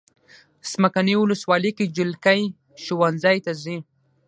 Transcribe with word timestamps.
څمکنیو 0.71 1.19
ولسوالۍ 1.23 1.71
کې 1.77 1.85
جلکې 1.97 2.39
ښوونځی 2.83 3.37
ته 3.45 3.51
ځي. 3.63 3.77